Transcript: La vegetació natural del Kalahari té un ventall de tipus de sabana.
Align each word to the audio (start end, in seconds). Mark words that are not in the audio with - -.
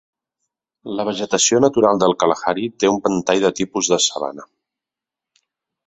La 0.99 1.05
vegetació 1.09 1.59
natural 1.65 2.01
del 2.05 2.15
Kalahari 2.25 2.65
té 2.85 2.91
un 2.95 2.99
ventall 3.07 3.45
de 3.47 3.55
tipus 3.61 3.95
de 3.95 4.03
sabana. 4.11 4.49